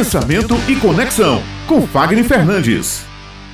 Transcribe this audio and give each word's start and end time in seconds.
Pensamento 0.00 0.54
e 0.66 0.80
Conexão, 0.80 1.42
com 1.68 1.86
Fagner 1.86 2.24
Fernandes. 2.24 3.04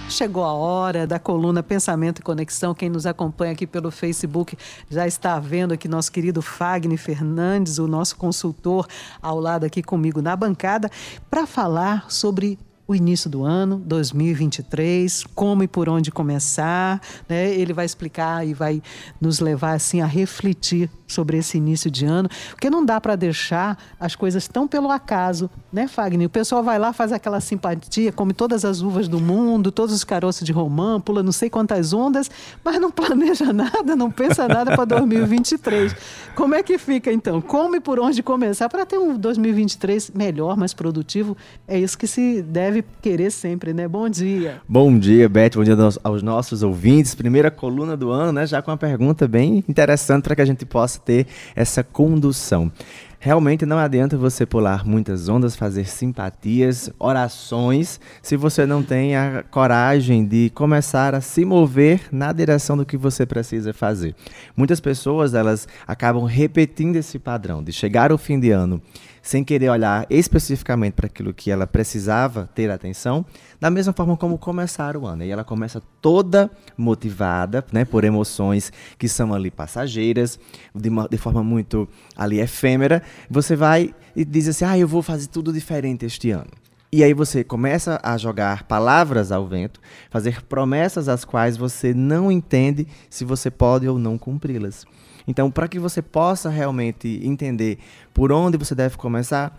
Chegou 0.09 0.45
a 0.45 0.53
hora 0.53 1.05
da 1.05 1.19
coluna 1.19 1.61
Pensamento 1.61 2.21
e 2.21 2.23
Conexão. 2.23 2.73
Quem 2.73 2.89
nos 2.89 3.05
acompanha 3.05 3.51
aqui 3.51 3.67
pelo 3.67 3.91
Facebook 3.91 4.57
já 4.89 5.09
está 5.09 5.41
vendo 5.41 5.75
aqui 5.75 5.89
nosso 5.89 6.13
querido 6.13 6.41
Fagner 6.41 6.99
Fernandes, 6.99 7.81
o 7.81 7.89
nosso 7.89 8.15
consultor, 8.15 8.87
ao 9.21 9.41
lado 9.41 9.67
aqui 9.67 9.83
comigo 9.83 10.23
na 10.23 10.37
bancada, 10.37 10.89
para 11.29 11.49
falar 11.49 12.05
sobre 12.09 12.57
o 12.89 12.95
início 12.95 13.29
do 13.29 13.45
ano 13.45 13.83
2023, 13.85 15.25
como 15.35 15.63
e 15.63 15.69
por 15.69 15.89
onde 15.89 16.13
começar. 16.13 17.01
Né? 17.29 17.53
Ele 17.55 17.73
vai 17.73 17.85
explicar 17.85 18.47
e 18.47 18.55
vai 18.55 18.83
nos 19.21 19.41
levar 19.41 19.73
assim 19.73 20.01
a 20.01 20.07
refletir 20.07 20.89
sobre 21.07 21.39
esse 21.39 21.57
início 21.57 21.91
de 21.91 22.05
ano, 22.05 22.29
porque 22.51 22.69
não 22.69 22.85
dá 22.85 23.01
para 23.01 23.17
deixar 23.17 23.79
as 23.99 24.17
coisas 24.17 24.49
tão 24.49 24.67
pelo 24.67 24.91
acaso, 24.91 25.49
né, 25.73 25.87
Fagner? 25.87 26.27
O 26.27 26.31
pessoal 26.31 26.63
vai 26.63 26.79
lá, 26.79 26.93
faz 26.93 27.13
aquela 27.13 27.41
simpatia, 27.41 28.11
come 28.11 28.33
todas 28.33 28.65
as 28.65 28.81
uvas 28.81 29.07
do 29.07 29.21
mundo, 29.21 29.71
todos 29.71 29.95
os 29.95 30.05
caroços 30.05 30.45
de 30.45 30.53
romã, 30.53 31.01
pula 31.01 31.23
não 31.23 31.33
sei 31.33 31.49
quantas 31.49 31.93
ondas, 31.93 32.31
mas 32.65 32.81
não 32.81 32.91
planeja 32.91 33.53
nada, 33.53 33.95
não 33.95 34.11
pensa 34.11 34.49
nada 34.49 34.75
para 34.75 34.85
2023. 34.85 35.95
Como 36.35 36.55
é 36.55 36.63
que 36.63 36.77
fica 36.77 37.13
então? 37.13 37.41
Como 37.41 37.77
e 37.77 37.81
por 37.81 38.01
onde 38.01 38.23
começar 38.23 38.69
para 38.69 38.85
ter 38.85 38.99
um 38.99 39.17
2023 39.17 40.11
melhor, 40.11 40.57
mais 40.57 40.75
produtivo? 40.75 41.37
É 41.69 41.79
isso 41.79 41.97
que 41.97 42.07
se 42.07 42.43
deve 42.43 42.76
deve 42.77 42.85
querer 43.01 43.31
sempre, 43.31 43.73
né? 43.73 43.89
Bom 43.89 44.09
dia. 44.09 44.61
Bom 44.69 44.99
dia, 44.99 45.29
Beth. 45.29 45.51
Bom 45.55 45.65
dia 45.65 45.77
aos 46.03 46.23
nossos 46.23 46.63
ouvintes. 46.63 47.15
Primeira 47.15 47.51
coluna 47.51 47.97
do 47.97 48.11
ano, 48.11 48.33
né? 48.33 48.47
Já 48.47 48.61
com 48.61 48.71
uma 48.71 48.77
pergunta 48.77 49.27
bem 49.27 49.65
interessante 49.69 50.25
para 50.25 50.37
que 50.37 50.43
a 50.43 50.45
gente 50.45 50.67
possa 50.67 51.01
ter 51.01 51.27
essa 51.55 51.83
condução. 51.83 52.71
Realmente 53.19 53.65
não 53.65 53.79
adianta 53.79 54.17
você 54.17 54.45
pular 54.45 54.85
muitas 54.85 55.29
ondas, 55.29 55.57
fazer 55.57 55.87
simpatias, 55.87 56.91
orações, 56.99 57.99
se 58.23 58.37
você 58.37 58.67
não 58.67 58.83
tem 58.83 59.17
a 59.17 59.43
coragem 59.51 60.25
de 60.25 60.51
começar 60.51 61.15
a 61.15 61.21
se 61.21 61.45
mover 61.45 62.03
na 62.13 62.31
direção 62.31 62.77
do 62.77 62.85
que 62.85 62.97
você 62.97 63.25
precisa 63.25 63.73
fazer. 63.73 64.15
Muitas 64.55 64.81
pessoas, 64.81 65.35
elas 65.35 65.67
acabam 65.87 66.25
repetindo 66.25 66.97
esse 66.97 67.19
padrão 67.19 67.65
de 67.65 67.73
chegar 67.73 68.13
ao 68.13 68.19
fim 68.19 68.39
de 68.39 68.51
ano 68.51 68.83
sem 69.27 69.43
querer 69.43 69.69
olhar 69.71 70.07
especificamente 70.09 70.95
para 70.95 71.07
aquilo 71.07 71.35
que 71.35 71.51
ela 71.51 71.67
precisava 71.67 72.49
ter 72.55 72.71
atenção, 72.71 73.27
da 73.61 73.69
mesma 73.69 73.93
forma 73.93 74.17
como 74.17 74.39
começar 74.39 74.97
o 74.97 75.05
ano. 75.05 75.25
E 75.25 75.31
ela 75.33 75.43
começa 75.43 75.83
toda 76.01 76.49
motivada, 76.79 77.65
né, 77.73 77.85
por 77.85 78.05
emoções 78.05 78.73
que 78.97 79.09
são 79.09 79.35
ali 79.35 79.51
passageiras, 79.51 80.39
de, 80.73 80.89
uma, 80.89 81.09
de 81.09 81.19
forma 81.19 81.43
muito 81.43 81.89
ali 82.17 82.39
efêmera. 82.39 83.03
Você 83.29 83.57
vai 83.57 83.93
e 84.15 84.25
diz 84.25 84.47
assim: 84.47 84.65
"Ah, 84.65 84.79
eu 84.79 84.87
vou 84.87 85.03
fazer 85.03 85.27
tudo 85.27 85.53
diferente 85.53 86.07
este 86.07 86.31
ano". 86.31 86.53
E 86.93 87.03
aí 87.03 87.13
você 87.13 87.43
começa 87.43 87.99
a 88.05 88.17
jogar 88.17 88.63
palavras 88.63 89.33
ao 89.33 89.45
vento, 89.45 89.81
fazer 90.09 90.41
promessas 90.43 91.09
as 91.09 91.25
quais 91.25 91.57
você 91.57 91.93
não 91.93 92.31
entende 92.31 92.87
se 93.11 93.25
você 93.25 93.51
pode 93.51 93.89
ou 93.89 93.99
não 93.99 94.17
cumpri-las. 94.17 94.87
Então, 95.27 95.51
para 95.51 95.69
que 95.69 95.79
você 95.79 96.01
possa 96.01 96.49
realmente 96.49 97.21
entender 97.25 97.79
por 98.15 98.31
onde 98.31 98.57
você 98.57 98.75
deve 98.75 98.97
começar, 98.97 99.59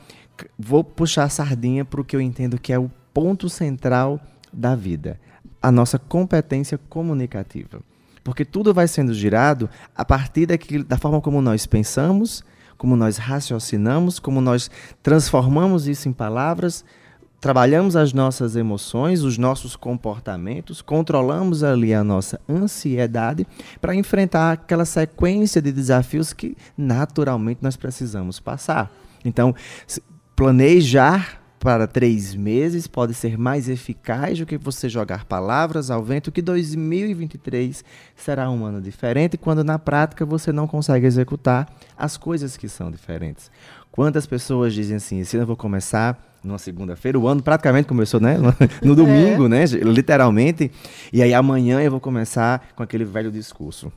vou 0.58 0.84
puxar 0.84 1.26
a 1.26 1.30
sardinha 1.30 1.84
para 1.84 2.00
o 2.00 2.06
que 2.06 2.16
eu 2.16 2.22
entendo 2.22 2.60
que 2.60 2.72
é 2.72 2.80
o 2.80 2.92
ponto 3.14 3.50
central 3.50 4.20
da 4.52 4.76
vida: 4.76 5.20
a 5.62 5.72
nossa 5.72 6.00
competência 6.00 6.80
comunicativa. 6.90 7.82
Porque 8.23 8.44
tudo 8.44 8.73
vai 8.73 8.88
sendo 8.88 9.14
girado 9.14 9.70
a 9.95 10.04
partir 10.04 10.45
daquilo, 10.45 10.84
da 10.84 10.98
forma 10.98 11.22
como 11.22 11.42
nós 11.42 11.66
pensamos, 11.66 12.44
como 12.78 12.95
nós 12.95 13.18
raciocinamos, 13.18 14.20
como 14.20 14.42
nós 14.42 14.70
transformamos 15.02 15.88
isso 15.88 16.10
em 16.10 16.14
palavras, 16.14 16.84
trabalhamos 17.39 17.95
as 17.95 18.13
nossas 18.13 18.55
emoções, 18.55 19.21
os 19.21 19.38
nossos 19.38 19.75
comportamentos, 19.75 20.81
controlamos 20.81 21.63
ali 21.63 21.93
a 21.93 22.03
nossa 22.03 22.39
ansiedade 22.49 23.45
para 23.80 23.95
enfrentar 23.95 24.53
aquela 24.53 24.86
sequência 24.86 25.61
de 25.61 25.71
desafios 25.71 26.33
que 26.33 26.58
naturalmente 26.77 27.59
nós 27.61 27.76
precisamos 27.76 28.39
passar. 28.39 28.92
Então, 29.23 29.53
planejar 30.36 31.42
para 31.59 31.87
três 31.87 32.36
meses 32.36 32.87
pode 32.87 33.14
ser 33.14 33.37
mais 33.37 33.67
eficaz 33.67 34.39
do 34.39 34.45
que 34.45 34.58
você 34.58 34.87
jogar 34.87 35.26
palavras 35.26 35.89
ao 35.89 36.03
vento, 36.03 36.31
que 36.31 36.42
2023 36.42 37.83
será 38.15 38.49
um 38.49 38.64
ano 38.64 38.80
diferente, 38.80 39.37
quando 39.37 39.64
na 39.64 39.80
prática 39.80 40.26
você 40.26 40.52
não 40.52 40.67
consegue 40.67 41.05
executar 41.05 41.67
as 41.97 42.15
coisas 42.15 42.55
que 42.55 42.70
são 42.70 42.92
diferentes. 42.92 43.52
Quantas 43.97 44.27
pessoas 44.27 44.75
dizem 44.75 44.97
assim, 44.97 45.21
esse 45.21 45.35
ano 45.35 45.41
eu 45.41 45.47
vou 45.47 45.55
começar 45.55 46.37
numa 46.43 46.59
segunda-feira, 46.59 47.17
o 47.17 47.27
ano 47.27 47.41
praticamente 47.41 47.87
começou, 47.87 48.19
né? 48.19 48.37
No 48.83 48.95
domingo, 48.95 49.47
é. 49.47 49.49
né? 49.49 49.65
Literalmente. 49.65 50.71
E 51.11 51.23
aí 51.23 51.33
amanhã 51.33 51.81
eu 51.81 51.89
vou 51.89 51.99
começar 51.99 52.63
com 52.75 52.83
aquele 52.83 53.03
velho 53.03 53.31
discurso. 53.31 53.91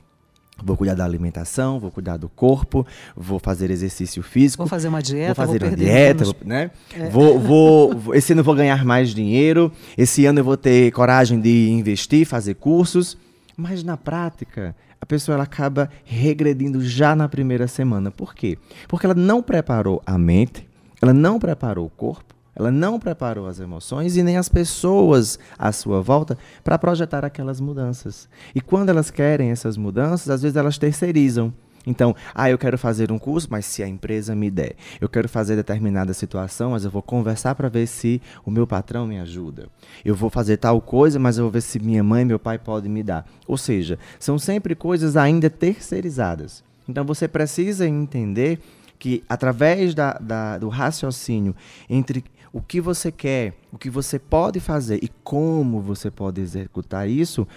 Vou 0.57 0.75
cuidar 0.75 0.95
da 0.95 1.05
alimentação, 1.05 1.79
vou 1.79 1.91
cuidar 1.91 2.17
do 2.17 2.27
corpo, 2.27 2.83
vou 3.15 3.37
fazer 3.37 3.69
exercício 3.69 4.23
físico. 4.23 4.63
Vou 4.63 4.67
fazer 4.67 4.87
uma 4.87 5.03
dieta, 5.03 5.35
vou 5.35 5.45
fazer 5.45 5.59
vou 5.59 5.69
uma 5.69 5.77
dieta, 5.77 6.23
vou, 6.23 6.35
né? 6.43 6.71
É. 6.97 7.07
Vou, 7.07 7.39
vou, 7.39 8.15
esse 8.15 8.31
ano 8.31 8.39
eu 8.39 8.45
vou 8.45 8.55
ganhar 8.55 8.83
mais 8.83 9.13
dinheiro, 9.13 9.71
esse 9.95 10.25
ano 10.25 10.39
eu 10.39 10.43
vou 10.43 10.57
ter 10.57 10.91
coragem 10.93 11.39
de 11.39 11.69
investir, 11.69 12.25
fazer 12.25 12.55
cursos. 12.55 13.15
Mas 13.55 13.83
na 13.83 13.97
prática, 13.97 14.75
a 15.01 15.05
pessoa 15.05 15.33
ela 15.33 15.43
acaba 15.43 15.89
regredindo 16.05 16.79
já 16.79 17.15
na 17.15 17.27
primeira 17.27 17.67
semana. 17.67 18.11
Por 18.11 18.35
quê? 18.35 18.57
Porque 18.87 19.05
ela 19.07 19.15
não 19.15 19.41
preparou 19.41 20.01
a 20.05 20.17
mente, 20.17 20.69
ela 21.01 21.11
não 21.11 21.39
preparou 21.39 21.87
o 21.87 21.89
corpo, 21.89 22.35
ela 22.55 22.69
não 22.69 22.99
preparou 22.99 23.47
as 23.47 23.59
emoções 23.59 24.15
e 24.15 24.21
nem 24.21 24.37
as 24.37 24.47
pessoas 24.47 25.39
à 25.57 25.71
sua 25.71 26.01
volta 26.01 26.37
para 26.63 26.77
projetar 26.77 27.25
aquelas 27.25 27.59
mudanças. 27.59 28.29
E 28.53 28.61
quando 28.61 28.89
elas 28.89 29.09
querem 29.09 29.49
essas 29.49 29.75
mudanças, 29.75 30.29
às 30.29 30.43
vezes 30.43 30.55
elas 30.55 30.77
terceirizam. 30.77 31.51
Então, 31.85 32.15
ah, 32.33 32.49
eu 32.49 32.57
quero 32.57 32.77
fazer 32.77 33.11
um 33.11 33.17
curso, 33.17 33.47
mas 33.49 33.65
se 33.65 33.81
a 33.81 33.87
empresa 33.87 34.35
me 34.35 34.51
der. 34.51 34.75
Eu 34.99 35.09
quero 35.09 35.27
fazer 35.27 35.55
determinada 35.55 36.13
situação, 36.13 36.71
mas 36.71 36.85
eu 36.85 36.91
vou 36.91 37.01
conversar 37.01 37.55
para 37.55 37.69
ver 37.69 37.87
se 37.87 38.21
o 38.45 38.51
meu 38.51 38.67
patrão 38.67 39.07
me 39.07 39.19
ajuda. 39.19 39.67
Eu 40.05 40.15
vou 40.15 40.29
fazer 40.29 40.57
tal 40.57 40.79
coisa, 40.81 41.17
mas 41.17 41.37
eu 41.37 41.45
vou 41.45 41.51
ver 41.51 41.61
se 41.61 41.79
minha 41.79 42.03
mãe 42.03 42.23
meu 42.23 42.39
pai 42.39 42.59
podem 42.59 42.91
me 42.91 43.01
dar. 43.01 43.27
Ou 43.47 43.57
seja, 43.57 43.97
são 44.19 44.37
sempre 44.37 44.75
coisas 44.75 45.17
ainda 45.17 45.49
terceirizadas. 45.49 46.63
Então, 46.87 47.05
você 47.05 47.27
precisa 47.27 47.87
entender 47.87 48.59
que 49.01 49.23
através 49.27 49.95
da, 49.95 50.13
da, 50.13 50.59
do 50.59 50.69
raciocínio 50.69 51.55
entre 51.89 52.23
o 52.53 52.61
que 52.61 52.79
você 52.79 53.11
quer, 53.11 53.55
o 53.71 53.77
que 53.77 53.89
você 53.89 54.19
pode 54.19 54.59
fazer 54.59 54.99
e 55.01 55.09
como 55.23 55.81
você 55.81 56.11
pode 56.11 56.39
executar 56.39 57.09
isso, 57.09 57.47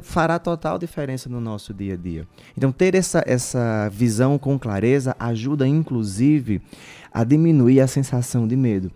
fará 0.00 0.38
total 0.38 0.78
diferença 0.78 1.28
no 1.28 1.40
nosso 1.40 1.74
dia 1.74 1.94
a 1.94 1.96
dia. 1.96 2.24
Então, 2.56 2.70
ter 2.70 2.94
essa, 2.94 3.24
essa 3.26 3.88
visão 3.88 4.38
com 4.38 4.56
clareza 4.56 5.16
ajuda, 5.18 5.66
inclusive, 5.66 6.62
a 7.12 7.24
diminuir 7.24 7.80
a 7.80 7.88
sensação 7.88 8.46
de 8.46 8.54
medo. 8.54 8.88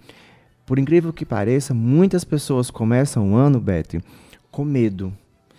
Por 0.65 0.79
incrível 0.79 1.13
que 1.13 1.25
pareça, 1.25 1.75
muitas 1.75 2.23
pessoas 2.23 2.71
começam 2.71 3.33
o 3.33 3.35
ano, 3.35 3.59
Beth, 3.59 4.01
com 4.49 4.65
medo. 4.65 5.13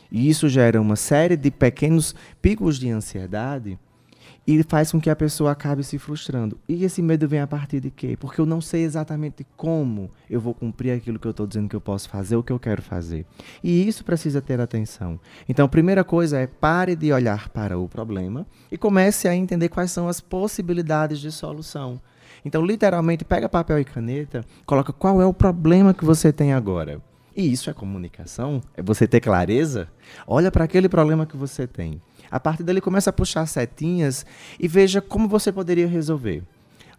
E 0.09 0.29
isso 0.29 0.47
gera 0.47 0.79
uma 0.79 0.95
série 0.95 1.35
de 1.35 1.51
pequenos 1.51 2.15
picos 2.41 2.79
de 2.79 2.89
ansiedade 2.89 3.77
e 4.45 4.63
faz 4.63 4.91
com 4.91 4.99
que 4.99 5.09
a 5.09 5.15
pessoa 5.15 5.51
acabe 5.51 5.83
se 5.83 5.97
frustrando. 5.97 6.57
E 6.67 6.83
esse 6.83 7.01
medo 7.01 7.27
vem 7.27 7.39
a 7.39 7.47
partir 7.47 7.79
de 7.79 7.91
quê? 7.91 8.15
Porque 8.19 8.39
eu 8.39 8.45
não 8.45 8.61
sei 8.61 8.83
exatamente 8.83 9.45
como 9.55 10.09
eu 10.29 10.39
vou 10.39 10.53
cumprir 10.53 10.91
aquilo 10.91 11.19
que 11.19 11.27
eu 11.27 11.31
estou 11.31 11.45
dizendo 11.45 11.69
que 11.69 11.75
eu 11.75 11.81
posso 11.81 12.09
fazer, 12.09 12.35
o 12.35 12.43
que 12.43 12.51
eu 12.51 12.59
quero 12.59 12.81
fazer. 12.81 13.25
E 13.63 13.87
isso 13.87 14.05
precisa 14.05 14.41
ter 14.41 14.59
atenção. 14.61 15.19
Então, 15.47 15.65
a 15.65 15.69
primeira 15.69 16.03
coisa 16.03 16.39
é 16.39 16.47
pare 16.47 16.95
de 16.95 17.11
olhar 17.11 17.49
para 17.49 17.77
o 17.77 17.87
problema 17.87 18.45
e 18.71 18.77
comece 18.77 19.27
a 19.27 19.35
entender 19.35 19.69
quais 19.69 19.91
são 19.91 20.07
as 20.07 20.21
possibilidades 20.21 21.19
de 21.19 21.31
solução. 21.31 21.99
Então, 22.45 22.65
literalmente, 22.65 23.25
pega 23.25 23.49
papel 23.49 23.79
e 23.79 23.85
caneta, 23.85 24.45
coloca 24.65 24.93
qual 24.93 25.21
é 25.21 25.25
o 25.25 25.33
problema 25.33 25.93
que 25.93 26.05
você 26.05 26.31
tem 26.31 26.53
agora. 26.53 27.01
E 27.37 27.53
isso 27.53 27.69
é 27.69 27.73
comunicação? 27.73 28.63
É 28.75 28.81
você 28.81 29.07
ter 29.07 29.21
clareza? 29.21 29.87
Olha 30.25 30.51
para 30.51 30.63
aquele 30.63 30.89
problema 30.89 31.27
que 31.27 31.37
você 31.37 31.67
tem. 31.67 32.01
A 32.31 32.39
partir 32.39 32.63
dali 32.63 32.81
começa 32.81 33.11
a 33.11 33.13
puxar 33.13 33.45
setinhas 33.45 34.25
e 34.59 34.67
veja 34.67 35.01
como 35.01 35.27
você 35.27 35.51
poderia 35.51 35.87
resolver. 35.87 36.41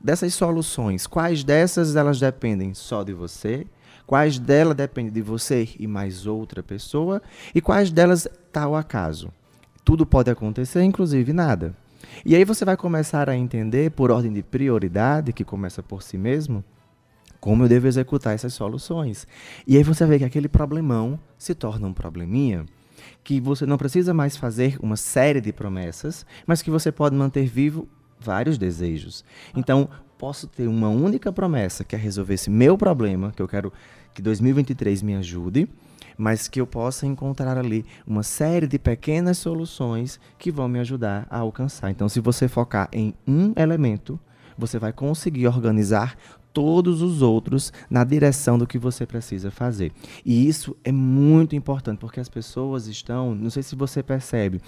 Dessas 0.00 0.32
soluções, 0.35 1.08
quais 1.08 1.43
dessas 1.43 1.96
elas 1.96 2.20
dependem 2.20 2.73
só 2.73 3.02
de 3.02 3.12
você? 3.12 3.67
Quais 4.06 4.38
delas 4.38 4.76
dependem 4.76 5.12
de 5.12 5.20
você 5.20 5.70
e 5.76 5.88
mais 5.88 6.25
outra 6.25 6.62
pessoa? 6.62 7.20
E 7.52 7.61
quais 7.61 7.90
delas 7.90 8.26
está 8.46 8.64
acaso? 8.79 9.32
Tudo 9.85 10.06
pode 10.06 10.31
acontecer, 10.31 10.85
inclusive 10.85 11.32
nada. 11.32 11.75
E 12.25 12.37
aí 12.37 12.44
você 12.44 12.64
vai 12.64 12.76
começar 12.76 13.29
a 13.29 13.37
entender, 13.37 13.90
por 13.90 14.12
ordem 14.12 14.32
de 14.32 14.44
prioridade, 14.44 15.32
que 15.32 15.44
começa 15.44 15.82
por 15.82 16.00
si 16.00 16.17
mesmo, 16.17 16.62
como 17.40 17.64
eu 17.64 17.69
devo 17.69 17.87
executar 17.87 18.35
essas 18.35 18.55
soluções. 18.55 19.26
E 19.67 19.76
aí 19.76 19.82
você 19.82 20.05
vê 20.06 20.19
que 20.19 20.25
aquele 20.25 20.49
problemão 20.49 21.19
se 21.37 21.55
torna 21.55 21.87
um 21.87 21.93
probleminha 21.93 22.67
que 23.23 23.40
você 23.40 23.64
não 23.67 23.79
precisa 23.79 24.12
mais 24.12 24.37
fazer 24.37 24.76
uma 24.82 24.96
série 24.96 25.40
de 25.40 25.52
promessas, 25.52 26.26
mas 26.46 26.62
que 26.62 26.70
você 26.70 26.90
pode 26.90 27.14
manter 27.14 27.46
vivo 27.46 27.88
vários 28.19 28.58
desejos. 28.58 29.25
Então, 29.55 29.88
posso 30.19 30.46
ter 30.49 30.67
uma 30.67 30.88
única 30.88 31.32
promessa, 31.32 31.85
que 31.85 31.94
é 31.94 31.99
resolver 31.99 32.35
esse 32.35 32.50
meu 32.50 32.76
problema, 32.76 33.32
que 33.35 33.40
eu 33.40 33.49
quero 33.49 33.73
que 34.12 34.20
2023 34.20 35.02
me 35.02 35.14
ajude, 35.14 35.69
mas 36.17 36.49
que 36.49 36.61
eu 36.61 36.67
possa 36.67 37.06
encontrar 37.06 37.56
ali 37.56 37.85
uma 38.05 38.25
série 38.25 38.67
de 38.67 38.79
pequenas 38.79 39.38
soluções 39.38 40.19
que 40.37 40.50
vão 40.50 40.69
me 40.69 40.81
ajudar 40.81 41.26
a 41.31 41.38
alcançar. 41.38 41.90
Então, 41.90 42.08
se 42.08 42.19
você 42.19 42.49
focar 42.49 42.88
em 42.93 43.14
um 43.26 43.52
elemento, 43.56 44.19
você 44.58 44.76
vai 44.76 44.93
conseguir 44.93 45.46
organizar 45.46 46.17
todos 46.52 47.02
os 47.02 47.22
outros 47.22 47.72
na 47.88 48.04
direção 48.04 48.58
do 48.58 48.66
que 48.66 48.78
você 48.78 49.06
precisa 49.06 49.50
fazer. 49.50 49.92
E 50.24 50.48
isso 50.48 50.76
é 50.84 50.92
muito 50.92 51.54
importante, 51.54 51.98
porque 51.98 52.20
as 52.20 52.28
pessoas 52.28 52.86
estão, 52.86 53.34
não 53.34 53.50
sei 53.50 53.62
se 53.62 53.76
você 53.76 54.02
percebe, 54.02 54.60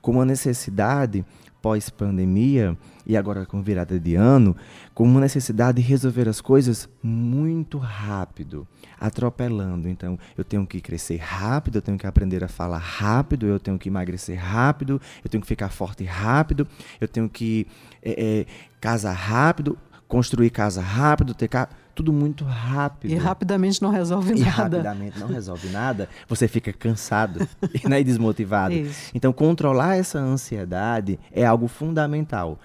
com 0.00 0.12
uma 0.12 0.24
necessidade 0.24 1.24
pós-pandemia 1.66 2.78
e 3.04 3.16
agora 3.16 3.44
com 3.44 3.60
virada 3.60 3.98
de 3.98 4.14
ano, 4.14 4.56
com 4.94 5.02
uma 5.02 5.20
necessidade 5.20 5.82
de 5.82 5.88
resolver 5.88 6.28
as 6.28 6.40
coisas 6.40 6.88
muito 7.02 7.76
rápido, 7.76 8.68
atropelando. 9.00 9.88
Então, 9.88 10.16
eu 10.38 10.44
tenho 10.44 10.64
que 10.64 10.80
crescer 10.80 11.16
rápido, 11.16 11.78
eu 11.78 11.82
tenho 11.82 11.98
que 11.98 12.06
aprender 12.06 12.44
a 12.44 12.48
falar 12.48 12.78
rápido, 12.78 13.46
eu 13.46 13.58
tenho 13.58 13.78
que 13.80 13.88
emagrecer 13.88 14.38
rápido, 14.38 15.00
eu 15.24 15.28
tenho 15.28 15.40
que 15.40 15.46
ficar 15.48 15.70
forte 15.70 16.04
rápido, 16.04 16.68
eu 17.00 17.08
tenho 17.08 17.28
que 17.28 17.66
é, 18.00 18.40
é, 18.42 18.46
casar 18.80 19.14
rápido, 19.14 19.76
construir 20.08 20.50
casa 20.50 20.80
rápido, 20.80 21.34
ter 21.34 21.48
ca... 21.48 21.68
tudo 21.94 22.12
muito 22.12 22.44
rápido. 22.44 23.10
E 23.10 23.16
rapidamente 23.16 23.82
não 23.82 23.90
resolve 23.90 24.34
e 24.34 24.40
nada. 24.40 24.50
rapidamente 24.50 25.18
não 25.18 25.28
resolve 25.28 25.68
nada, 25.68 26.08
você 26.28 26.46
fica 26.46 26.72
cansado 26.72 27.46
né, 27.88 28.00
e 28.00 28.04
desmotivado. 28.04 28.74
Isso. 28.74 29.10
Então, 29.14 29.32
controlar 29.32 29.96
essa 29.96 30.18
ansiedade 30.18 31.18
é 31.32 31.44
algo 31.44 31.68
fundamental. 31.68 32.58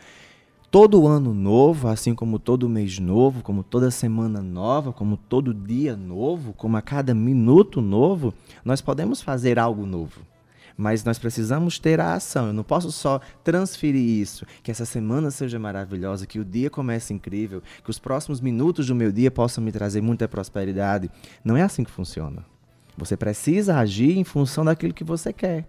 Todo 0.69 1.05
ano 1.05 1.33
novo, 1.33 1.89
assim 1.89 2.15
como 2.15 2.39
todo 2.39 2.69
mês 2.69 2.97
novo, 2.97 3.41
como 3.41 3.61
toda 3.61 3.91
semana 3.91 4.41
nova, 4.41 4.93
como 4.93 5.17
todo 5.17 5.53
dia 5.53 5.97
novo, 5.97 6.53
como 6.53 6.77
a 6.77 6.81
cada 6.81 7.13
minuto 7.13 7.81
novo, 7.81 8.33
nós 8.63 8.79
podemos 8.79 9.21
fazer 9.21 9.59
algo 9.59 9.85
novo 9.85 10.21
mas 10.77 11.03
nós 11.03 11.19
precisamos 11.19 11.79
ter 11.79 12.00
a 12.00 12.13
ação. 12.13 12.47
Eu 12.47 12.53
não 12.53 12.63
posso 12.63 12.91
só 12.91 13.19
transferir 13.44 14.21
isso, 14.21 14.45
que 14.63 14.71
essa 14.71 14.85
semana 14.85 15.31
seja 15.31 15.59
maravilhosa, 15.59 16.25
que 16.25 16.39
o 16.39 16.45
dia 16.45 16.69
comece 16.69 17.13
incrível, 17.13 17.62
que 17.83 17.89
os 17.89 18.00
próximos 18.00 18.41
minutos 18.41 18.88
do 18.88 18.95
meu 18.95 19.12
dia 19.12 19.31
possam 19.31 19.63
me 19.63 19.71
trazer 19.71 20.01
muita 20.01 20.27
prosperidade. 20.27 21.09
Não 21.44 21.57
é 21.57 21.62
assim 21.62 21.83
que 21.83 21.91
funciona. 21.91 22.45
Você 22.97 23.15
precisa 23.18 23.77
agir 23.77 24.18
em 24.18 24.23
função 24.23 24.65
daquilo 24.65 24.94
que 24.94 25.03
você 25.03 25.31
quer. 25.31 25.68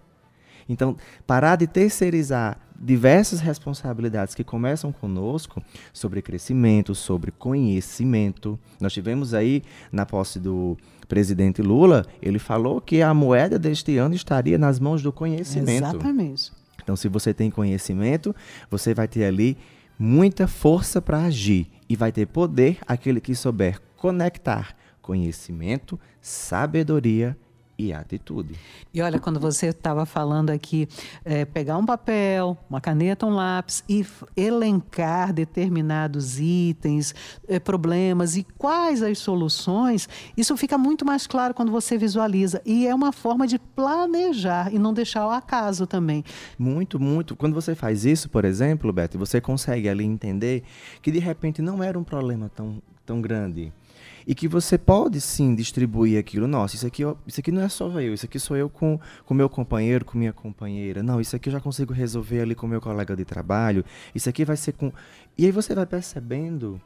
Então, 0.69 0.97
parar 1.27 1.57
de 1.57 1.67
terceirizar 1.67 2.59
diversas 2.83 3.41
responsabilidades 3.41 4.35
que 4.35 4.43
começam 4.43 4.91
conosco 4.91 5.63
sobre 5.93 6.21
crescimento, 6.21 6.95
sobre 6.95 7.31
conhecimento. 7.31 8.59
Nós 8.81 8.93
tivemos 8.93 9.35
aí, 9.35 9.63
na 9.93 10.05
posse 10.05 10.41
do 10.41 10.77
presidente 11.09 11.63
Lula, 11.63 12.05
ele 12.21 12.41
falou 12.41 12.81
que 12.81 13.01
a 13.01 13.15
moeda 13.15 13.59
deste 13.59 13.97
ano 13.99 14.15
estaria 14.15 14.59
nas 14.59 14.81
mãos 14.81 15.03
do 15.03 15.13
conhecimento. 15.13 15.85
Exatamente. 15.85 16.51
Então, 16.83 16.97
se 16.97 17.07
você 17.07 17.33
tem 17.33 17.51
conhecimento, 17.51 18.35
você 18.69 18.93
vai 18.93 19.07
ter 19.07 19.25
ali 19.25 19.57
muita 19.97 20.49
força 20.49 21.01
para 21.01 21.25
agir 21.25 21.71
e 21.89 21.95
vai 21.95 22.11
ter 22.11 22.27
poder 22.27 22.79
aquele 22.87 23.21
que 23.21 23.35
souber 23.37 23.81
conectar 23.97 24.75
conhecimento, 25.01 25.99
sabedoria 26.21 27.37
e 27.83 27.93
atitude. 27.93 28.55
E 28.95 29.01
olha, 29.03 29.19
quando 29.19 29.41
você 29.41 29.69
estava 29.69 30.07
falando 30.07 30.51
aqui, 30.51 30.89
é, 31.25 31.45
pegar 31.45 31.77
um 31.77 31.85
papel, 31.85 32.57
uma 32.69 32.81
caneta, 32.81 33.27
um 33.27 33.35
lápis 33.35 33.83
e 33.89 34.07
elencar 34.37 35.33
determinados 35.33 36.39
itens, 36.39 37.15
é, 37.49 37.59
problemas 37.59 38.37
e 38.37 38.47
quais 38.57 39.03
as 39.03 39.19
soluções, 39.19 40.09
isso 40.37 40.57
fica 40.57 40.79
muito 40.79 41.05
mais 41.05 41.27
claro 41.27 41.55
quando 41.55 41.73
você 41.73 41.99
visualiza. 41.99 42.61
E 42.65 42.87
é 42.87 42.95
uma 42.95 43.13
forma 43.13 43.47
de 43.47 43.59
planejar 43.59 44.73
e 44.73 44.79
não 44.79 44.93
deixar 44.93 45.23
ao 45.23 45.31
acaso 45.31 45.87
também. 45.87 46.25
Muito, 46.59 47.01
muito. 47.01 47.35
Quando 47.35 47.55
você 47.55 47.75
faz 47.75 48.05
isso, 48.05 48.29
por 48.29 48.45
exemplo, 48.45 48.93
Beto, 48.93 49.19
você 49.19 49.41
consegue 49.41 49.89
ali 49.89 50.05
entender 50.05 50.63
que 51.01 51.11
de 51.11 51.19
repente 51.19 51.61
não 51.61 51.83
era 51.83 51.99
um 51.99 52.05
problema 52.05 52.51
tão, 52.55 52.83
tão 53.05 53.21
grande 53.21 53.73
e 54.27 54.35
que 54.35 54.49
você 54.49 54.77
pode 54.79 55.21
sim 55.21 55.55
distribuir 55.55 56.19
aquilo. 56.19 56.47
Nossa, 56.47 56.77
isso 56.77 56.87
aqui, 56.87 57.03
isso 57.27 57.41
aqui 57.41 57.51
não 57.51 57.63
é 57.63 57.69
só 57.69 57.89
eu, 58.01 58.15
isso 58.15 58.27
aqui 58.27 58.39
sou 58.39 58.57
eu 58.57 58.69
com 58.69 58.99
o 59.29 59.35
meu 59.35 59.49
companheiro, 59.49 60.05
com 60.05 60.19
minha 60.19 60.33
companheira. 60.33 61.03
Não, 61.03 61.21
isso 61.21 61.37
aqui 61.37 61.49
eu 61.49 61.53
já 61.53 61.61
consigo 61.61 61.93
resolver 61.93 62.41
ali 62.41 62.55
com 62.55 62.67
meu 62.67 62.81
colega 62.81 63.17
de 63.17 63.25
trabalho. 63.25 63.85
Isso 64.15 64.29
aqui 64.29 64.45
vai 64.45 64.57
ser 64.57 64.73
com. 64.73 64.93
E 65.37 65.47
aí 65.47 65.53
você 65.53 65.75
vai 65.75 65.87
percebendo 65.87 66.81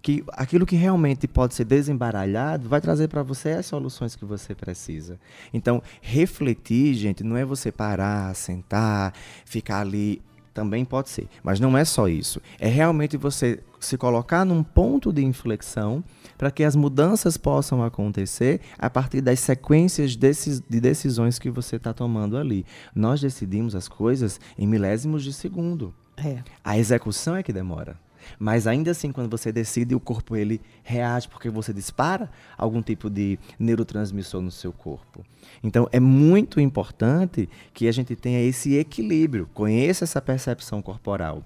que 0.00 0.24
aquilo 0.28 0.64
que 0.64 0.76
realmente 0.76 1.26
pode 1.26 1.54
ser 1.54 1.64
desembaralhado 1.64 2.68
vai 2.68 2.80
trazer 2.80 3.08
para 3.08 3.22
você 3.22 3.50
as 3.50 3.66
soluções 3.66 4.14
que 4.14 4.24
você 4.24 4.54
precisa. 4.54 5.18
Então, 5.52 5.82
refletir, 6.00 6.94
gente, 6.94 7.24
não 7.24 7.36
é 7.36 7.44
você 7.44 7.72
parar, 7.72 8.34
sentar, 8.34 9.12
ficar 9.44 9.80
ali 9.80 10.22
também 10.54 10.84
pode 10.84 11.08
ser, 11.08 11.28
mas 11.42 11.60
não 11.60 11.78
é 11.78 11.84
só 11.84 12.08
isso. 12.08 12.40
É 12.58 12.66
realmente 12.68 13.16
você 13.16 13.60
se 13.78 13.96
colocar 13.96 14.44
num 14.44 14.62
ponto 14.62 15.12
de 15.12 15.24
inflexão 15.24 16.02
para 16.38 16.52
que 16.52 16.62
as 16.62 16.76
mudanças 16.76 17.36
possam 17.36 17.82
acontecer 17.82 18.60
a 18.78 18.88
partir 18.88 19.20
das 19.20 19.40
sequências 19.40 20.16
de 20.16 20.80
decisões 20.80 21.38
que 21.38 21.50
você 21.50 21.76
está 21.76 21.92
tomando 21.92 22.38
ali. 22.38 22.64
Nós 22.94 23.20
decidimos 23.20 23.74
as 23.74 23.88
coisas 23.88 24.40
em 24.56 24.66
milésimos 24.66 25.24
de 25.24 25.32
segundo. 25.32 25.92
É. 26.16 26.38
A 26.64 26.78
execução 26.78 27.36
é 27.36 27.42
que 27.42 27.52
demora. 27.52 27.98
Mas 28.38 28.66
ainda 28.66 28.90
assim, 28.90 29.10
quando 29.10 29.30
você 29.30 29.50
decide, 29.50 29.94
o 29.94 30.00
corpo 30.00 30.36
ele 30.36 30.60
reage 30.82 31.28
porque 31.28 31.48
você 31.48 31.72
dispara 31.72 32.30
algum 32.56 32.82
tipo 32.82 33.08
de 33.08 33.38
neurotransmissor 33.58 34.40
no 34.40 34.50
seu 34.50 34.72
corpo. 34.72 35.24
Então 35.62 35.88
é 35.92 36.00
muito 36.00 36.60
importante 36.60 37.48
que 37.72 37.88
a 37.88 37.92
gente 37.92 38.14
tenha 38.14 38.40
esse 38.40 38.76
equilíbrio, 38.76 39.48
conheça 39.54 40.04
essa 40.04 40.20
percepção 40.20 40.82
corporal. 40.82 41.42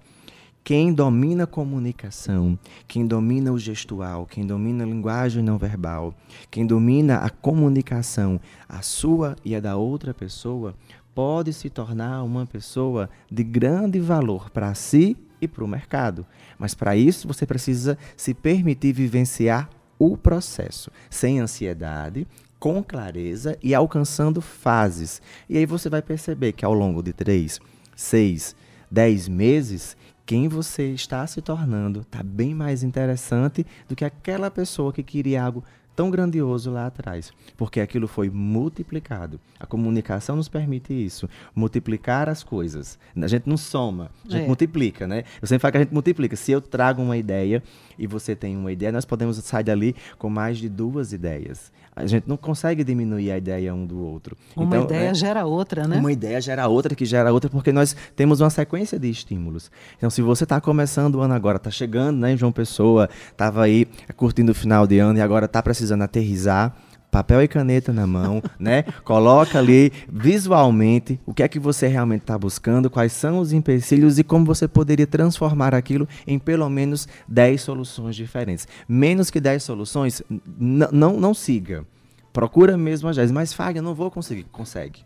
Quem 0.65 0.95
domina 0.95 1.43
a 1.43 1.47
comunicação, 1.47 2.57
quem 2.87 3.05
domina 3.05 3.51
o 3.51 3.59
gestual, 3.59 4.25
quem 4.27 4.47
domina 4.47 4.85
a 4.85 4.87
linguagem 4.87 5.43
não 5.43 5.59
verbal, 5.59 6.15
quem 6.53 6.65
domina 6.65 7.17
a 7.17 7.29
comunicação, 7.29 8.41
a 8.69 8.81
sua 8.81 9.35
e 9.45 9.57
a 9.57 9.61
da 9.61 9.77
outra 9.77 10.15
pessoa, 10.15 10.77
pode 11.13 11.53
se 11.53 11.69
tornar 11.69 12.23
uma 12.23 12.47
pessoa 12.47 13.11
de 13.29 13.43
grande 13.43 13.99
valor 13.99 14.51
para 14.51 14.73
si 14.73 15.17
e 15.41 15.49
para 15.49 15.65
o 15.65 15.69
mercado. 15.69 16.25
Mas 16.57 16.77
para 16.77 16.95
isso 16.95 17.27
você 17.27 17.45
precisa 17.45 17.99
se 18.17 18.33
permitir 18.33 18.93
vivenciar 18.93 19.69
o 19.99 20.17
processo, 20.17 20.93
sem 21.11 21.41
ansiedade, 21.41 22.25
com 22.61 22.85
clareza 22.85 23.59
e 23.61 23.75
alcançando 23.75 24.41
fases. 24.41 25.21
E 25.49 25.59
aí 25.59 25.67
você 25.67 25.89
vai 25.89 26.03
perceber 26.03 26.53
que 26.53 26.65
ao 26.65 26.73
longo 26.73 27.03
de 27.03 27.13
três, 27.13 27.61
seis, 27.97 28.55
dez 28.89 29.27
meses, 29.27 29.97
quem 30.33 30.49
você 30.49 30.95
está 30.95 31.27
se 31.27 31.43
tornando 31.43 32.01
está 32.01 32.23
bem 32.23 32.55
mais 32.55 32.83
interessante 32.83 33.67
do 33.87 33.95
que 33.95 34.03
aquela 34.03 34.51
pessoa 34.51 34.91
que 34.91 35.03
queria 35.03 35.45
algo 35.45 35.63
tão 35.95 36.11
grandioso 36.11 36.71
lá 36.71 36.87
atrás, 36.87 37.33
porque 37.57 37.81
aquilo 37.81 38.09
foi 38.09 38.31
multiplicado. 38.31 39.41
A 39.59 39.67
comunicação 39.67 40.37
nos 40.37 40.49
permite 40.49 40.93
isso, 40.93 41.29
multiplicar 41.55 42.29
as 42.29 42.43
coisas. 42.43 42.99
A 43.17 43.27
gente 43.29 43.49
não 43.49 43.57
soma, 43.57 44.11
a 44.27 44.33
gente 44.33 44.45
é. 44.45 44.47
multiplica, 44.47 45.07
né? 45.07 45.25
Eu 45.41 45.47
sempre 45.47 45.61
falo 45.63 45.73
que 45.73 45.79
a 45.79 45.81
gente 45.83 45.95
multiplica. 45.95 46.37
Se 46.37 46.53
eu 46.53 46.61
trago 46.61 47.03
uma 47.03 47.17
ideia 47.17 47.63
e 47.99 48.07
você 48.07 48.35
tem 48.35 48.57
uma 48.57 48.73
ideia, 48.73 48.93
nós 48.93 49.05
podemos 49.05 49.37
sair 49.39 49.65
dali 49.65 49.95
com 50.19 50.29
mais 50.29 50.59
de 50.59 50.69
duas 50.69 51.13
ideias. 51.13 51.71
A 51.95 52.07
gente 52.07 52.27
não 52.27 52.39
consegue 52.39 52.83
diminuir 52.83 53.31
a 53.31 53.37
ideia 53.37 53.75
um 53.75 53.85
do 53.85 53.99
outro. 54.03 54.35
Uma 54.57 54.65
então, 54.65 54.85
ideia 54.85 55.11
é, 55.11 55.15
gera 55.15 55.45
outra, 55.45 55.87
né? 55.87 55.99
Uma 55.99 56.11
ideia 56.11 56.41
gera 56.41 56.67
outra, 56.67 56.95
que 56.95 57.05
gera 57.05 57.31
outra, 57.31 57.51
porque 57.51 57.71
nós 57.71 57.95
temos 58.17 58.41
uma 58.41 58.49
sequência 58.49 58.99
de 58.99 59.11
estímulos. 59.11 59.71
Então, 59.99 60.09
se 60.09 60.23
você 60.23 60.45
está 60.45 60.59
começando 60.59 61.17
o 61.17 61.21
ano 61.21 61.35
agora, 61.35 61.59
está 61.59 61.71
chegando, 61.71 62.19
né, 62.19 62.35
João 62.35 62.51
Pessoa, 62.51 63.11
estava 63.31 63.63
aí 63.63 63.87
curtindo 64.17 64.53
o 64.53 64.55
final 64.55 64.87
de 64.87 64.99
ano 64.99 65.19
e 65.19 65.23
agora 65.23 65.45
está 65.45 65.63
precisando 65.63 65.82
aterrizar, 65.91 66.77
papel 67.11 67.43
e 67.43 67.49
caneta 67.49 67.93
na 67.93 68.07
mão, 68.07 68.43
né? 68.59 68.85
Coloca 69.05 69.59
ali 69.59 69.93
visualmente 70.09 71.21
o 71.27 71.35
que 71.35 71.43
é 71.43 71.49
que 71.49 71.59
você 71.59 71.87
realmente 71.87 72.23
está 72.23 72.39
buscando, 72.39 72.89
quais 72.89 73.13
são 73.13 73.39
os 73.39 73.53
empecilhos 73.53 74.19
e 74.19 74.25
como 74.25 74.47
você 74.47 74.69
poderia 74.69 75.07
transformar 75.07 75.75
aquilo 75.75 76.09
em 76.27 76.39
pelo 76.39 76.69
menos 76.71 77.07
10 77.29 77.61
soluções 77.61 78.17
diferentes. 78.17 78.67
Menos 78.89 79.31
que 79.31 79.41
10 79.41 79.63
soluções, 79.63 80.23
não, 80.59 81.19
não 81.19 81.35
siga. 81.35 81.85
Procura 82.33 82.79
mesmo 82.79 83.09
as 83.09 83.17
10. 83.17 83.31
Mas, 83.31 83.53
Fagner, 83.53 83.83
não 83.83 83.95
vou 83.95 84.11
conseguir. 84.11 84.45
Consegue. 84.45 85.01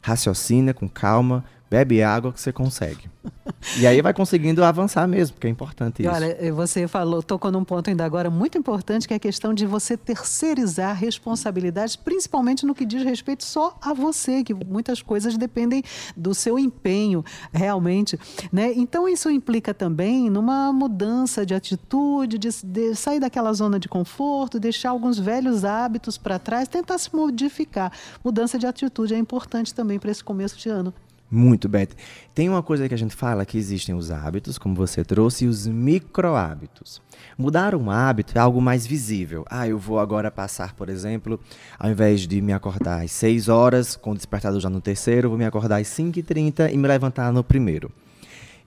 Raciocina 0.00 0.72
com 0.72 0.88
calma, 0.88 1.44
Bebe 1.72 2.02
água 2.02 2.30
que 2.34 2.38
você 2.38 2.52
consegue. 2.52 3.10
E 3.78 3.86
aí 3.86 4.02
vai 4.02 4.12
conseguindo 4.12 4.62
avançar 4.64 5.06
mesmo, 5.06 5.34
porque 5.34 5.46
é 5.46 5.50
importante 5.50 6.02
isso. 6.02 6.10
Olha, 6.10 6.36
eh, 6.40 6.50
você 6.50 6.88
falou, 6.88 7.22
tocou 7.22 7.50
num 7.50 7.64
ponto 7.64 7.88
ainda 7.88 8.04
agora 8.04 8.28
muito 8.28 8.58
importante, 8.58 9.06
que 9.06 9.14
é 9.14 9.16
a 9.16 9.20
questão 9.20 9.54
de 9.54 9.64
você 9.64 9.96
terceirizar 9.96 10.96
responsabilidades, 10.96 11.94
principalmente 11.94 12.66
no 12.66 12.74
que 12.74 12.84
diz 12.84 13.04
respeito 13.04 13.44
só 13.44 13.76
a 13.80 13.94
você, 13.94 14.42
que 14.42 14.52
muitas 14.52 15.00
coisas 15.00 15.36
dependem 15.38 15.82
do 16.16 16.34
seu 16.34 16.58
empenho, 16.58 17.24
realmente. 17.52 18.18
Né? 18.52 18.72
Então, 18.74 19.08
isso 19.08 19.30
implica 19.30 19.72
também 19.72 20.28
numa 20.28 20.72
mudança 20.72 21.46
de 21.46 21.54
atitude, 21.54 22.38
de, 22.38 22.48
de 22.64 22.94
sair 22.96 23.20
daquela 23.20 23.52
zona 23.52 23.78
de 23.78 23.88
conforto, 23.88 24.58
deixar 24.58 24.90
alguns 24.90 25.18
velhos 25.18 25.64
hábitos 25.64 26.18
para 26.18 26.38
trás, 26.38 26.68
tentar 26.68 26.98
se 26.98 27.14
modificar. 27.14 27.92
Mudança 28.24 28.58
de 28.58 28.66
atitude 28.66 29.14
é 29.14 29.18
importante 29.18 29.72
também 29.72 29.98
para 29.98 30.10
esse 30.10 30.22
começo 30.22 30.58
de 30.58 30.68
ano. 30.68 30.92
Muito 31.34 31.66
bem. 31.66 31.88
Tem 32.34 32.46
uma 32.46 32.62
coisa 32.62 32.86
que 32.86 32.92
a 32.92 32.98
gente 32.98 33.16
fala 33.16 33.46
que 33.46 33.56
existem 33.56 33.94
os 33.94 34.10
hábitos, 34.10 34.58
como 34.58 34.74
você 34.74 35.02
trouxe, 35.02 35.46
e 35.46 35.48
os 35.48 35.66
micro 35.66 36.34
hábitos. 36.34 37.00
Mudar 37.38 37.74
um 37.74 37.90
hábito 37.90 38.36
é 38.36 38.38
algo 38.38 38.60
mais 38.60 38.86
visível. 38.86 39.42
Ah, 39.48 39.66
eu 39.66 39.78
vou 39.78 39.98
agora 39.98 40.30
passar, 40.30 40.74
por 40.74 40.90
exemplo, 40.90 41.40
ao 41.78 41.90
invés 41.90 42.28
de 42.28 42.38
me 42.42 42.52
acordar 42.52 43.02
às 43.02 43.12
6 43.12 43.48
horas, 43.48 43.96
com 43.96 44.10
o 44.10 44.14
despertador 44.14 44.60
já 44.60 44.68
no 44.68 44.82
terceiro, 44.82 45.30
vou 45.30 45.38
me 45.38 45.46
acordar 45.46 45.80
às 45.80 45.88
5h30 45.88 46.70
e 46.70 46.76
me 46.76 46.86
levantar 46.86 47.32
no 47.32 47.42
primeiro. 47.42 47.90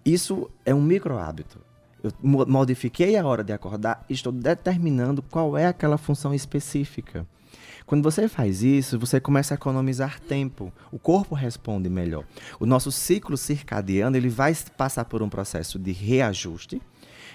Isso 0.04 0.50
é 0.66 0.74
um 0.74 0.82
micro 0.82 1.20
hábito. 1.20 1.60
Eu 2.06 2.14
modifiquei 2.22 3.18
a 3.18 3.26
hora 3.26 3.44
de 3.44 3.52
acordar 3.52 4.06
e 4.08 4.14
estou 4.14 4.32
determinando 4.32 5.24
qual 5.24 5.58
é 5.58 5.66
aquela 5.66 5.98
função 5.98 6.36
específica. 6.36 7.26
Quando 7.84 8.04
você 8.04 8.28
faz 8.28 8.62
isso, 8.62 9.00
você 9.00 9.20
começa 9.20 9.56
a 9.56 9.56
economizar 9.56 10.20
tempo. 10.20 10.72
O 10.92 11.00
corpo 11.00 11.34
responde 11.34 11.90
melhor. 11.90 12.24
O 12.60 12.66
nosso 12.68 12.92
ciclo 12.92 13.36
circadiano 13.36 14.16
ele 14.16 14.30
vai 14.30 14.56
passar 14.78 15.06
por 15.06 15.24
um 15.24 15.30
processo 15.30 15.80
de 15.80 15.92
reajuste. 15.92 16.80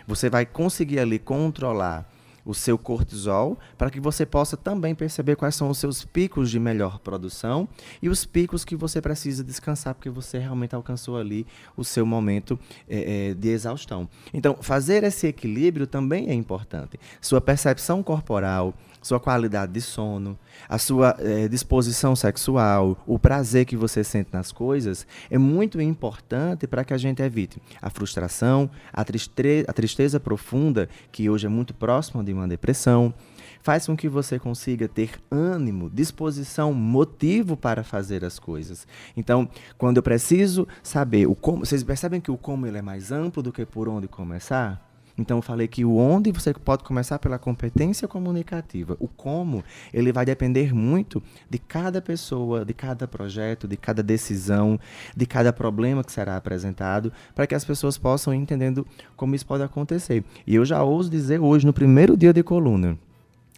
Você 0.07 0.31
vai 0.31 0.47
conseguir 0.47 1.01
ali 1.01 1.19
controlar 1.19 2.09
o 2.45 2.55
seu 2.55 2.79
cortisol 2.79 3.59
para 3.77 3.91
que 3.91 4.01
você 4.01 4.25
possa 4.25 4.57
também 4.57 4.95
perceber 4.95 5.37
quais 5.37 5.55
são 5.55 5.69
os 5.69 5.79
seus 5.79 6.05
picos 6.05 6.51
de 6.51 6.59
melhor 6.59 6.99
produção 6.99 7.69
e 8.03 8.09
os 8.09 8.25
picos 8.25 8.65
que 8.65 8.77
você 8.77 9.01
precisa 9.01 9.45
descansar 9.45 9.95
porque 9.95 10.11
você 10.11 10.39
realmente 10.39 10.75
alcançou 10.75 11.17
ali 11.17 11.47
o 11.77 11.85
seu 11.85 12.05
momento 12.05 12.59
é, 12.89 13.35
de 13.35 13.49
exaustão. 13.49 14.09
Então, 14.33 14.57
fazer 14.61 15.05
esse 15.05 15.27
equilíbrio 15.27 15.87
também 15.87 16.29
é 16.29 16.35
importante. 16.35 16.99
Sua 17.21 17.41
percepção 17.41 18.03
corporal, 18.03 18.75
sua 19.01 19.19
qualidade 19.19 19.73
de 19.73 19.81
sono, 19.81 20.39
a 20.69 20.79
sua 20.79 21.17
é, 21.19 21.49
disposição 21.49 22.15
sexual, 22.15 22.99
o 23.07 23.19
prazer 23.19 23.65
que 23.65 23.77
você 23.77 24.05
sente 24.05 24.31
nas 24.33 24.53
coisas, 24.53 25.07
é 25.31 25.39
muito 25.39 25.81
importante 25.81 26.67
para 26.67 26.85
que 26.85 26.93
a 26.93 26.99
gente 26.99 27.23
evite 27.23 27.61
a 27.81 27.89
frustração, 27.89 28.71
a, 28.93 29.03
a 29.03 29.73
tristeza 29.73 30.21
profunda, 30.21 30.89
que 31.11 31.31
hoje 31.31 31.47
é 31.47 31.49
muito 31.49 31.73
próxima 31.73 32.23
de 32.23 32.33
uma 32.33 32.47
depressão, 32.47 33.15
faz 33.63 33.87
com 33.87 33.97
que 33.97 34.09
você 34.09 34.39
consiga 34.39 34.89
ter 34.89 35.21
ânimo, 35.31 35.91
disposição, 35.91 36.73
motivo 36.73 37.57
para 37.57 37.85
fazer 37.85 38.25
as 38.25 38.39
coisas. 38.39 38.87
Então, 39.17 39.49
quando 39.77 39.99
eu 39.99 40.03
preciso 40.03 40.67
saber 40.83 41.27
o 41.27 41.35
como, 41.35 41.65
vocês 41.65 41.83
percebem 41.83 42.21
que 42.21 42.31
o 42.31 42.39
como 42.39 42.67
ele 42.67 42.79
é 42.79 42.83
mais 42.83 43.13
amplo 43.13 43.43
do 43.43 43.53
que 43.53 43.65
por 43.65 43.89
onde 43.89 44.09
começar? 44.09 44.90
Então 45.21 45.39
eu 45.39 45.43
falei 45.43 45.69
que 45.69 45.85
o 45.85 45.97
onde 45.97 46.33
você 46.33 46.55
pode 46.55 46.83
começar 46.83 47.19
pela 47.19 47.39
competência 47.39 48.09
comunicativa. 48.09 48.97
O 48.99 49.07
como, 49.07 49.63
ele 49.93 50.13
vai 50.13 50.25
depender 50.25 50.75
muito 50.75 51.23
de 51.49 51.59
cada 51.59 52.01
pessoa, 52.01 52.65
de 52.65 52.73
cada 52.73 53.07
projeto, 53.07 53.69
de 53.69 53.77
cada 53.77 54.03
decisão, 54.03 54.81
de 55.15 55.27
cada 55.27 55.53
problema 55.53 56.03
que 56.03 56.11
será 56.11 56.37
apresentado, 56.37 57.13
para 57.35 57.47
que 57.47 57.55
as 57.55 57.65
pessoas 57.65 57.99
possam 57.99 58.35
ir 58.35 58.39
entendendo 58.39 58.87
como 59.17 59.35
isso 59.35 59.47
pode 59.47 59.63
acontecer. 59.63 60.25
E 60.47 60.55
eu 60.55 60.65
já 60.65 60.83
ouso 60.83 61.11
dizer 61.11 61.41
hoje, 61.41 61.67
no 61.67 61.73
primeiro 61.73 62.17
dia 62.17 62.33
de 62.33 62.43
coluna, 62.43 62.99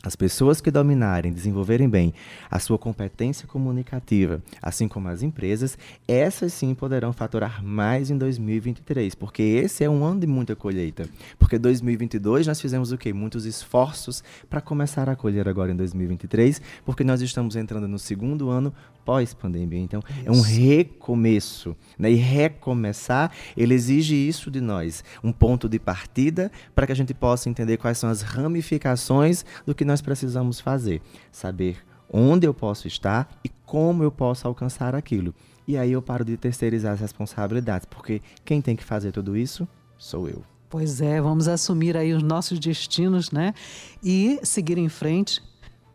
as 0.03 0.17
pessoas 0.17 0.61
que 0.61 0.71
dominarem, 0.71 1.33
desenvolverem 1.33 1.89
bem 1.89 2.13
a 2.51 2.59
sua 2.59 2.77
competência 2.79 3.47
comunicativa, 3.47 4.43
assim 4.61 4.89
como 4.89 5.09
as 5.09 5.23
empresas, 5.23 5.79
essas 6.09 6.53
sim 6.53 6.75
poderão 6.75 7.13
faturar 7.13 7.63
mais 7.63 8.11
em 8.11 8.19
2023, 8.19 9.15
porque 9.15 9.43
esse 9.43 9.85
é 9.85 9.89
um 9.91 10.05
ano 10.05 10.21
de 10.21 10.27
muita 10.27 10.57
colheita. 10.57 11.09
Porque 11.39 11.59
2022 11.59 12.47
nós 12.47 12.61
fizemos 12.61 12.91
o 12.91 12.99
quê? 12.99 13.13
Muitos 13.13 13.47
esforços 13.47 14.25
para 14.51 14.61
começar 14.61 15.09
a 15.09 15.15
colher 15.15 15.49
agora 15.49 15.71
em 15.71 15.77
2023, 15.77 16.61
porque 16.85 17.05
nós 17.05 17.21
estamos 17.23 17.55
entrando 17.55 17.87
no 17.87 17.99
segundo 17.99 18.51
ano 18.51 18.73
pós-pandemia. 19.05 19.81
Então, 19.81 20.03
isso. 20.09 20.29
é 20.29 20.31
um 20.31 20.41
recomeço. 20.41 21.77
Né? 21.99 22.13
E 22.13 22.15
recomeçar, 22.15 23.33
ele 23.57 23.75
exige 23.75 24.15
isso 24.15 24.51
de 24.51 24.61
nós. 24.61 25.05
Um 25.23 25.33
ponto 25.33 25.69
de 25.69 25.79
partida 25.79 26.51
para 26.75 26.87
que 26.87 26.93
a 26.93 26.97
gente 26.97 27.15
possa 27.15 27.49
entender 27.49 27.77
quais 27.77 27.99
são 27.99 28.09
as 28.09 28.23
ramificações 28.23 29.45
do 29.67 29.75
que 29.75 29.85
nós 29.85 29.92
precisamos 30.01 30.61
fazer. 30.61 31.03
Saber 31.31 31.79
onde 32.13 32.47
eu 32.47 32.55
posso 32.55 32.87
estar 32.87 33.29
e 33.45 33.49
como 33.65 34.03
eu 34.03 34.11
posso 34.11 34.47
alcançar 34.47 34.95
aquilo. 34.95 35.35
E 35.67 35.77
aí 35.77 35.93
eu 35.93 36.03
paro 36.03 36.25
de 36.25 36.37
terceirizar 36.37 36.93
as 36.93 37.01
responsabilidades, 37.01 37.87
porque 37.87 38.21
quem 38.45 38.61
tem 38.61 38.77
que 38.77 38.85
fazer 38.85 39.13
tudo 39.13 39.37
isso 39.37 39.67
sou 39.97 40.29
eu. 40.29 40.43
Pois 40.69 41.01
é, 41.01 41.21
vamos 41.21 41.49
assumir 41.49 41.97
aí 41.97 42.13
os 42.13 42.23
nossos 42.23 42.59
destinos, 42.59 43.31
né? 43.31 43.55
E 44.03 44.41
seguir 44.43 44.79
em 44.79 44.89
frente 44.89 45.43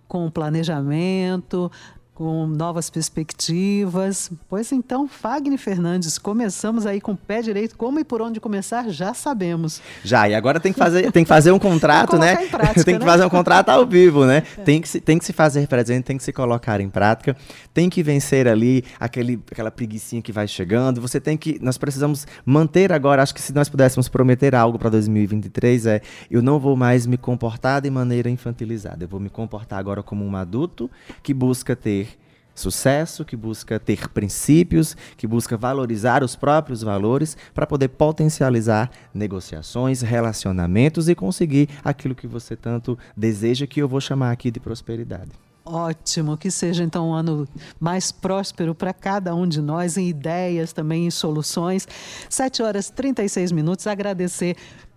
com 0.07 0.29
planejamento, 0.31 1.71
com 2.17 2.47
novas 2.47 2.89
perspectivas. 2.89 4.31
Pois 4.49 4.71
então, 4.71 5.07
Fagner 5.07 5.59
Fernandes, 5.59 6.17
começamos 6.17 6.87
aí 6.87 6.99
com 6.99 7.11
o 7.11 7.15
pé 7.15 7.43
direito. 7.43 7.77
Como 7.77 7.99
e 7.99 8.03
por 8.03 8.23
onde 8.23 8.39
começar, 8.39 8.89
já 8.89 9.13
sabemos. 9.13 9.79
Já, 10.03 10.27
e 10.27 10.33
agora 10.33 10.59
tem 10.59 10.73
que 10.73 10.79
fazer, 10.79 11.11
tem 11.11 11.23
que 11.23 11.27
fazer 11.27 11.51
um 11.51 11.59
contrato, 11.59 12.17
né? 12.17 12.35
Prática, 12.47 12.73
tem 12.83 12.95
que 12.95 13.05
né? 13.05 13.11
fazer 13.11 13.23
um 13.23 13.29
contrato 13.29 13.69
ao 13.69 13.85
vivo, 13.85 14.25
né? 14.25 14.41
É. 14.57 14.61
Tem, 14.63 14.81
que 14.81 14.89
se, 14.89 14.99
tem 14.99 15.19
que 15.19 15.25
se 15.25 15.31
fazer 15.31 15.67
presente, 15.67 16.05
tem 16.05 16.17
que 16.17 16.23
se 16.23 16.33
colocar 16.33 16.81
em 16.81 16.89
prática, 16.89 17.37
tem 17.71 17.87
que 17.87 18.01
vencer 18.01 18.47
ali 18.47 18.83
aquele, 18.99 19.39
aquela 19.51 19.69
preguiçinha 19.69 20.19
que 20.19 20.31
vai 20.31 20.47
chegando. 20.47 20.99
Você 20.99 21.21
tem 21.21 21.37
que. 21.37 21.59
Nós 21.61 21.77
precisamos 21.77 22.25
manter 22.43 22.91
agora, 22.91 23.21
acho 23.21 23.35
que 23.35 23.41
se 23.43 23.53
nós 23.53 23.69
pudéssemos 23.69 24.09
prometer 24.09 24.55
algo 24.55 24.79
para 24.79 24.89
2023, 24.89 25.85
é 25.85 26.01
eu 26.31 26.41
não 26.41 26.57
vou 26.57 26.75
mais 26.75 27.05
me 27.05 27.15
comportar 27.15 27.79
de 27.79 27.91
maneira 27.91 28.27
infantilizada. 28.27 29.03
Eu 29.03 29.07
vou 29.07 29.19
me 29.19 29.29
comportar 29.29 29.77
agora 29.77 30.01
como 30.01 30.25
um 30.25 30.35
adulto 30.35 30.89
que 31.21 31.31
busca 31.31 31.75
ter 31.75 32.06
sucesso, 32.59 33.23
que 33.23 33.35
busca 33.35 33.79
ter 33.79 34.09
princípios, 34.09 34.95
que 35.15 35.27
busca 35.27 35.55
valorizar 35.55 36.23
os 36.23 36.35
próprios 36.35 36.81
valores 36.81 37.37
para 37.53 37.67
poder 37.67 37.89
potencializar 37.89 38.89
negociações, 39.13 40.01
relacionamentos 40.01 41.07
e 41.07 41.15
conseguir 41.15 41.69
aquilo 41.83 42.15
que 42.15 42.27
você 42.27 42.55
tanto 42.55 42.97
deseja, 43.15 43.67
que 43.67 43.81
eu 43.81 43.87
vou 43.87 44.01
chamar 44.01 44.31
aqui 44.31 44.49
de 44.49 44.59
prosperidade. 44.59 45.31
Ótimo, 45.63 46.37
que 46.37 46.49
seja 46.49 46.81
então 46.81 47.09
um 47.09 47.13
ano 47.13 47.45
mais 47.77 48.09
próspero 48.09 48.73
para 48.73 48.93
cada 48.93 49.35
um 49.35 49.45
de 49.45 49.61
nós, 49.61 49.97
em 49.97 50.07
ideias 50.07 50.71
também, 50.71 51.07
em 51.07 51.11
soluções. 51.11 51.85
7 52.29 52.63
horas 52.63 52.87
e 52.87 52.93
36 52.93 53.51
minutos. 53.51 53.85
Agradecer 53.85 54.55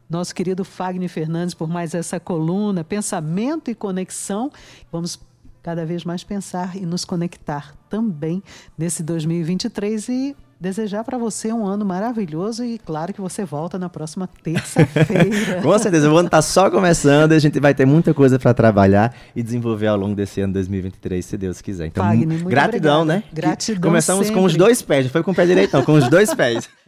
nosso 0.09 0.33
querido 0.33 0.64
Fagner 0.64 1.09
Fernandes 1.09 1.55
por 1.55 1.69
mais 1.69 1.93
essa 1.93 2.21
coluna, 2.21 2.85
Pensamento 2.85 3.71
e 3.71 3.75
Conexão. 3.75 4.50
Vamos 4.93 5.19
cada 5.62 5.85
vez 5.85 6.05
mais 6.05 6.25
pensar 6.25 6.76
e 6.76 6.87
nos 6.87 7.05
conectar 7.05 7.75
também 7.88 8.43
nesse 8.79 9.02
2023 9.02 10.09
e 10.09 10.37
desejar 10.61 11.02
para 11.02 11.17
você 11.17 11.50
um 11.50 11.67
ano 11.67 11.87
maravilhoso 11.87 12.62
e 12.62 12.79
claro 12.79 13.14
que 13.14 13.21
você 13.21 13.45
volta 13.47 13.79
na 13.79 13.88
próxima 13.88 14.29
terça-feira. 14.43 15.62
Com 15.64 15.79
certeza, 15.79 16.11
o 16.12 16.17
ano 16.17 16.26
está 16.26 16.43
só 16.43 16.71
começando, 16.71 17.33
a 17.33 17.38
gente 17.38 17.59
vai 17.59 17.75
ter 17.75 17.87
muita 17.87 18.12
coisa 18.12 18.38
para 18.38 18.52
trabalhar 18.52 19.14
e 19.35 19.43
desenvolver 19.43 19.87
ao 19.87 19.97
longo 19.97 20.14
desse 20.14 20.43
ano 20.43 20.52
2023, 20.52 21.25
se 21.25 21.38
Deus 21.38 21.62
quiser. 21.62 21.87
Então, 21.87 22.05
Fagner, 22.05 22.45
gratidão, 22.45 23.02
obrigada. 23.02 23.05
né? 23.05 23.23
Gratidão. 23.33 23.81
Começamos 23.81 24.26
sempre. 24.26 24.38
com 24.38 24.47
os 24.47 24.55
dois 24.55 24.83
pés, 24.83 25.07
não 25.07 25.11
foi 25.11 25.23
com 25.23 25.31
o 25.31 25.35
pé 25.35 25.47
direito, 25.47 25.75
não, 25.75 25.83
com 25.83 25.95
os 25.95 26.09
dois 26.11 26.35
pés. 26.35 26.69